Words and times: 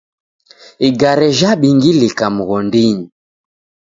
Igare 0.87 1.27
jhabingilika 1.39 2.25
mghondinyi 2.35 3.07